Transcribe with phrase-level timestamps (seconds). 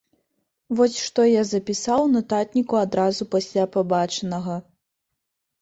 [0.79, 4.57] Вось што я запісаў у нататніку адразу пасля пабачанага.